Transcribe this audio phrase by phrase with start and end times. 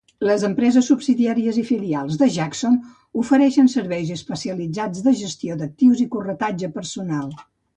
[0.27, 2.79] Les empreses subsidiàries i filials de Jackson
[3.25, 7.33] ofereixen serveis especialitzats de gestió d'actius i corretatge personal.